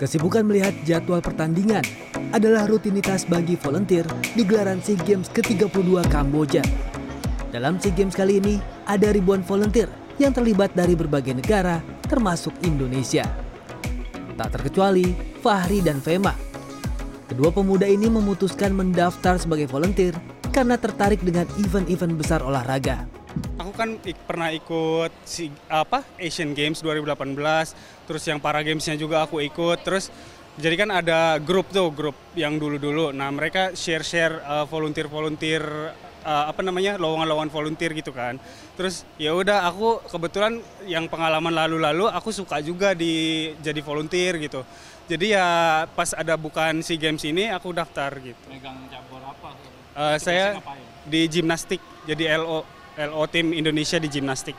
Kesibukan 0.00 0.48
melihat 0.48 0.72
jadwal 0.88 1.20
pertandingan 1.20 1.84
adalah 2.32 2.64
rutinitas 2.64 3.28
bagi 3.28 3.52
volunteer 3.52 4.08
di 4.32 4.48
gelaran 4.48 4.80
SEA 4.80 4.96
Games 5.04 5.28
ke-32 5.28 6.08
Kamboja. 6.08 6.64
Dalam 7.52 7.76
SEA 7.76 7.92
Games 7.92 8.16
kali 8.16 8.40
ini, 8.40 8.56
ada 8.88 9.12
ribuan 9.12 9.44
volunteer 9.44 9.92
yang 10.16 10.32
terlibat 10.32 10.72
dari 10.72 10.96
berbagai 10.96 11.36
negara, 11.36 11.84
termasuk 12.08 12.56
Indonesia. 12.64 13.28
Tak 14.40 14.56
terkecuali 14.56 15.12
Fahri 15.44 15.84
dan 15.84 16.00
Fema. 16.00 16.32
Kedua 17.28 17.52
pemuda 17.52 17.84
ini 17.84 18.08
memutuskan 18.08 18.72
mendaftar 18.72 19.36
sebagai 19.36 19.68
volunteer 19.68 20.16
karena 20.48 20.80
tertarik 20.80 21.20
dengan 21.20 21.44
event-event 21.60 22.16
besar 22.16 22.40
olahraga. 22.40 23.19
Aku 23.70 23.78
kan 23.78 24.02
ik- 24.02 24.26
pernah 24.26 24.50
ikut 24.50 25.14
si 25.22 25.46
apa 25.70 26.02
Asian 26.18 26.58
Games 26.58 26.82
2018, 26.82 27.70
terus 28.02 28.26
yang 28.26 28.42
Para 28.42 28.66
Games-nya 28.66 28.98
juga 28.98 29.22
aku 29.22 29.38
ikut, 29.46 29.86
terus 29.86 30.10
jadi 30.58 30.74
kan 30.74 30.90
ada 30.90 31.38
grup 31.38 31.70
tuh, 31.70 31.86
grup 31.94 32.18
yang 32.34 32.58
dulu-dulu. 32.58 33.14
Nah, 33.14 33.30
mereka 33.30 33.70
share-share 33.70 34.42
uh, 34.42 34.66
volunteer-volunteer 34.66 35.62
uh, 36.26 36.50
apa 36.50 36.66
namanya? 36.66 36.98
lowongan-lowongan 36.98 37.46
volunteer 37.54 37.94
gitu 37.94 38.10
kan. 38.10 38.42
Terus 38.74 39.06
ya 39.22 39.38
udah 39.38 39.62
aku 39.70 40.02
kebetulan 40.10 40.58
yang 40.90 41.06
pengalaman 41.06 41.54
lalu-lalu 41.54 42.10
aku 42.10 42.34
suka 42.34 42.58
juga 42.58 42.90
di 42.90 43.54
jadi 43.62 43.78
volunteer 43.86 44.34
gitu. 44.42 44.66
Jadi 45.06 45.30
ya 45.30 45.86
pas 45.94 46.10
ada 46.10 46.34
bukan 46.34 46.82
SEA 46.82 46.98
Games 46.98 47.22
ini 47.22 47.54
aku 47.54 47.70
daftar 47.70 48.18
gitu. 48.18 48.50
megang 48.50 48.82
cabur 48.90 49.22
apa? 49.22 49.54
Uh, 49.94 50.18
saya 50.18 50.58
di 51.06 51.30
gimnastik, 51.30 51.78
jadi 52.10 52.34
LO 52.42 52.79
LO 53.08 53.24
tim 53.24 53.56
Indonesia 53.56 53.96
di 53.96 54.08
gimnastik. 54.12 54.56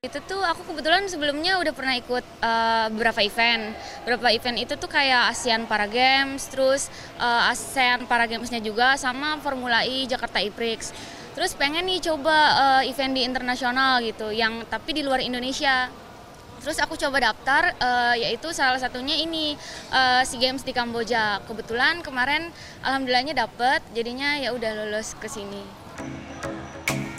Itu 0.00 0.16
tuh 0.24 0.40
aku 0.40 0.64
kebetulan 0.64 1.04
sebelumnya 1.12 1.60
udah 1.60 1.76
pernah 1.76 1.92
ikut 1.92 2.24
eh, 2.24 2.86
beberapa 2.92 3.20
event. 3.20 3.76
Beberapa 4.04 4.32
event 4.32 4.56
itu 4.56 4.72
tuh 4.80 4.88
kayak 4.88 5.28
ASEAN 5.32 5.68
Para 5.68 5.84
Games, 5.84 6.48
terus 6.48 6.88
eh, 7.20 7.50
ASEAN 7.52 8.08
Para 8.08 8.24
Games-nya 8.24 8.64
juga 8.64 8.96
sama 8.96 9.36
Formula 9.44 9.84
E 9.84 10.08
Jakarta 10.08 10.40
E-Prix. 10.40 10.92
Terus 11.36 11.52
pengen 11.52 11.84
nih 11.84 12.00
coba 12.00 12.36
eh, 12.80 12.92
event 12.92 13.12
di 13.12 13.28
internasional 13.28 14.00
gitu, 14.00 14.32
yang 14.32 14.64
tapi 14.72 14.96
di 14.96 15.04
luar 15.04 15.20
Indonesia. 15.20 15.92
Terus 16.60 16.76
aku 16.76 16.96
coba 16.96 17.32
daftar, 17.32 17.76
eh, 17.76 18.24
yaitu 18.24 18.56
salah 18.56 18.80
satunya 18.80 19.20
ini 19.20 19.52
eh, 19.92 20.22
SEA 20.24 20.40
Games 20.40 20.64
di 20.64 20.72
Kamboja. 20.72 21.44
Kebetulan 21.44 22.00
kemarin 22.00 22.48
alhamdulillahnya 22.80 23.36
dapet, 23.36 23.84
jadinya 23.92 24.40
ya 24.40 24.56
udah 24.56 24.80
lulus 24.80 25.12
ke 25.20 25.28
sini. 25.28 25.89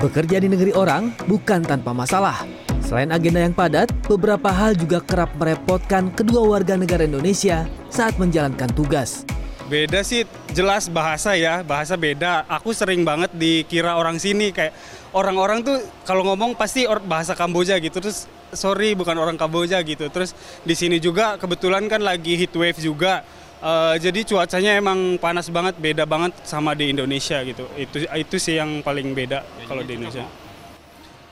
Bekerja 0.02 0.42
di 0.42 0.50
negeri 0.50 0.74
orang 0.74 1.14
bukan 1.30 1.62
tanpa 1.62 1.94
masalah. 1.94 2.42
Selain 2.82 3.14
agenda 3.14 3.38
yang 3.38 3.54
padat, 3.54 3.86
beberapa 4.10 4.50
hal 4.50 4.74
juga 4.74 4.98
kerap 4.98 5.30
merepotkan 5.38 6.10
kedua 6.10 6.42
warga 6.42 6.74
negara 6.74 7.06
Indonesia 7.06 7.70
saat 7.94 8.18
menjalankan 8.18 8.66
tugas. 8.74 9.30
Beda 9.70 10.02
sih 10.02 10.26
jelas 10.58 10.90
bahasa 10.90 11.38
ya, 11.38 11.62
bahasa 11.62 11.94
beda. 12.02 12.50
Aku 12.50 12.74
sering 12.74 13.06
banget 13.06 13.30
dikira 13.38 13.94
orang 13.94 14.18
sini 14.18 14.50
kayak 14.50 14.74
orang-orang 15.14 15.62
tuh 15.62 15.78
kalau 16.02 16.26
ngomong 16.26 16.58
pasti 16.58 16.90
bahasa 17.06 17.38
Kamboja 17.38 17.78
gitu. 17.78 18.02
Terus 18.02 18.26
sorry 18.58 18.98
bukan 18.98 19.14
orang 19.22 19.38
Kamboja 19.38 19.86
gitu. 19.86 20.10
Terus 20.10 20.34
di 20.66 20.74
sini 20.74 20.98
juga 20.98 21.38
kebetulan 21.38 21.86
kan 21.86 22.02
lagi 22.02 22.42
heat 22.42 22.58
wave 22.58 22.82
juga. 22.82 23.22
Eh, 23.62 23.96
jadi 24.02 24.26
cuacanya 24.26 24.72
emang 24.74 25.22
panas 25.22 25.46
banget, 25.54 25.78
beda 25.78 26.10
banget 26.10 26.34
sama 26.42 26.74
di 26.74 26.90
Indonesia 26.90 27.38
gitu. 27.46 27.70
Itu 27.78 28.10
itu 28.10 28.36
sih 28.42 28.58
yang 28.58 28.82
paling 28.82 29.14
beda 29.14 29.46
kalau 29.70 29.86
di 29.86 30.02
Indonesia. 30.02 30.26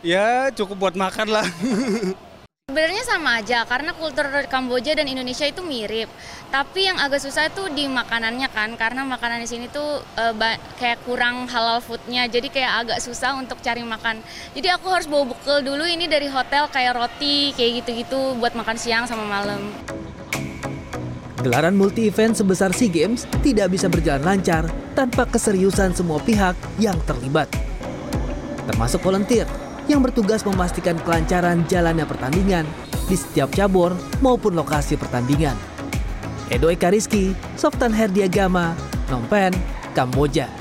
Ya 0.06 0.54
cukup 0.54 0.78
buat 0.78 0.96
makan 0.96 1.28
lah. 1.34 1.48
Sebenarnya 2.70 3.02
sama 3.02 3.42
aja 3.42 3.66
karena 3.66 3.98
kultur 3.98 4.30
Kamboja 4.46 4.94
dan 4.94 5.10
Indonesia 5.10 5.42
itu 5.50 5.66
mirip. 5.66 6.06
Tapi 6.54 6.86
yang 6.86 7.02
agak 7.02 7.18
susah 7.18 7.50
itu 7.50 7.66
di 7.74 7.90
makanannya 7.90 8.46
kan 8.54 8.78
karena 8.78 9.02
makanan 9.10 9.42
di 9.42 9.50
sini 9.50 9.66
tuh 9.74 10.06
ba- 10.38 10.62
kayak 10.78 11.02
kurang 11.10 11.50
halal 11.50 11.82
foodnya. 11.82 12.30
Jadi 12.30 12.54
kayak 12.54 12.86
agak 12.86 13.00
susah 13.02 13.42
untuk 13.42 13.58
cari 13.66 13.82
makan. 13.82 14.22
Jadi 14.54 14.70
aku 14.70 14.86
harus 14.86 15.10
bawa 15.10 15.34
bekal 15.34 15.66
dulu 15.66 15.82
ini 15.82 16.06
dari 16.06 16.30
hotel 16.30 16.70
kayak 16.70 16.94
roti 16.94 17.58
kayak 17.58 17.82
gitu-gitu 17.82 18.38
buat 18.38 18.54
makan 18.54 18.78
siang 18.78 19.10
sama 19.10 19.26
malam. 19.26 19.74
Gelaran 21.40 21.80
multi-event 21.80 22.36
sebesar 22.36 22.76
SEA 22.76 22.92
Games 22.92 23.24
tidak 23.40 23.72
bisa 23.72 23.88
berjalan 23.88 24.28
lancar 24.28 24.68
tanpa 24.92 25.24
keseriusan 25.24 25.96
semua 25.96 26.20
pihak 26.20 26.52
yang 26.84 27.00
terlibat. 27.08 27.48
Termasuk 28.68 29.00
volunteer 29.00 29.48
yang 29.88 30.04
bertugas 30.04 30.44
memastikan 30.44 31.00
kelancaran 31.00 31.64
jalannya 31.72 32.04
pertandingan 32.04 32.68
di 33.08 33.16
setiap 33.16 33.50
cabur 33.56 33.96
maupun 34.20 34.52
lokasi 34.52 35.00
pertandingan. 35.00 35.56
Edo 36.52 36.68
Eka 36.68 36.92
Rizky, 36.92 37.32
Softan 37.56 37.96
Herdiagama, 37.96 38.76
Phnom 39.08 39.24
Penh, 39.32 39.56
Kamboja. 39.96 40.59